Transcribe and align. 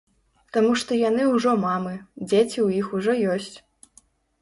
Таму 0.55 0.71
што 0.83 0.97
яны 1.09 1.27
ўжо 1.35 1.55
мамы, 1.67 1.93
дзеці 2.29 2.55
ў 2.67 2.83
іх 2.83 2.87
ужо 3.01 3.19
ёсць. 3.39 3.55